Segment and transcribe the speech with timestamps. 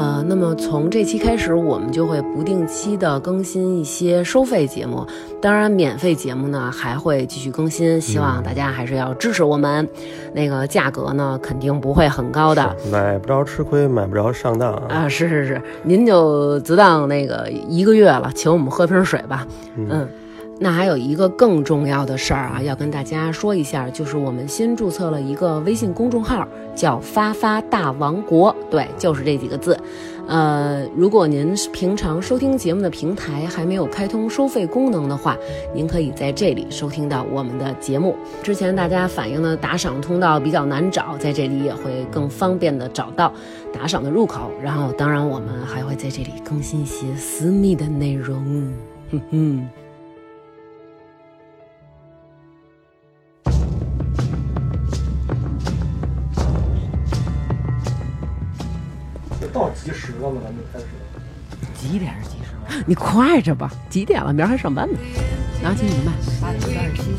[0.00, 5.06] 呃，那么从这期开始，我们就会不定期的更新一些收费节目，
[5.42, 9.86] 当然免费节目呢还会继续更新，希望大家还是要支持我们。
[10.32, 15.06] 那个价格呢，肯定不会很高的，买不着吃亏，买不着上当啊！
[15.06, 19.46] 是是是，您就只当那个一个月了，请我们喝瓶水吧。
[19.76, 20.08] 嗯。
[20.62, 29.74] 那还有一个更重要的事儿啊，要跟大家说一下，就是我们新注册了一个微信公众号，叫“发发大王国”，对，就是这几个字。
[30.28, 35.34] 呃，如果您平常收听节目的平台还没有开通收费功能的话，
[35.74, 38.14] 您可以在这里收听到我们的节目。
[38.42, 43.32] 之前大家反映的打赏通道比较难找，在这里也会更方便的找到
[43.72, 44.50] 打赏的入口。
[44.62, 48.70] 然后，当然我们还会在这里更新一些私密的内容。
[49.10, 49.68] 哼哼。
[59.52, 60.40] 到几时了吗？
[60.44, 60.86] 咱们开始。
[61.74, 62.84] 几点是几时？
[62.86, 64.32] 你快着吧，几点了？
[64.32, 64.98] 明儿还上班呢。
[65.62, 66.12] 拿起你的麦。
[66.40, 67.10] 八点三十七。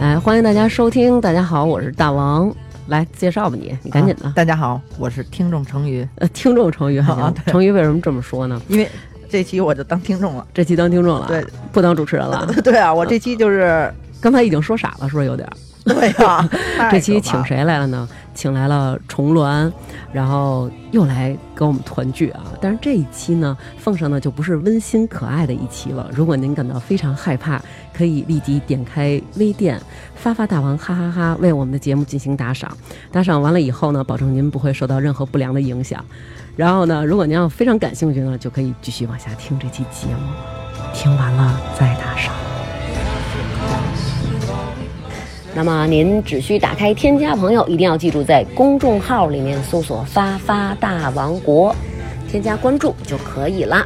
[0.00, 1.20] 来，欢迎大家收听。
[1.20, 2.54] 大家好，我是大王。
[2.86, 4.32] 来介绍吧，你，你赶紧的。
[4.34, 6.08] 大家好，我是听众成鱼。
[6.14, 7.30] 呃，听众成鱼哈。
[7.46, 8.60] 成鱼为什么这么说呢？
[8.68, 8.88] 因为
[9.28, 10.46] 这期我就当听众了。
[10.54, 11.26] 这期当听众了。
[11.26, 12.46] 对，不当主持人了。
[12.64, 15.46] 对啊，我这期就是刚才已经说傻了，是不是有点？
[15.84, 16.48] 对 呀。
[16.90, 18.08] 这期请谁来了呢？
[18.38, 19.72] 请来了重峦，
[20.12, 22.44] 然后又来跟我们团聚啊！
[22.60, 26.08] 但是这一期呢，奉上的就不是温馨可爱的一期了。
[26.12, 27.60] 如果您感到非常害怕，
[27.92, 29.82] 可以立即点开微店
[30.14, 32.70] 发发大王哈哈哈，为我们的节目进行打赏。
[33.10, 36.04] 打赏完了以后呢，保证您不会受到任何不良的影响。
[36.54, 40.22] 然后呢，如果您要非常感兴趣呢，就可以继续往下听这期节目，
[40.94, 42.32] 听完了再打赏。
[45.58, 51.74] 那么您只需打开添加朋友，一定要记住在公众号里面搜索发发大王国，
[52.30, 53.84] 添加关注就可以了。